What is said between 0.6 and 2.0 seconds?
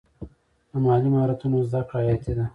د مالي مهارتونو زده کړه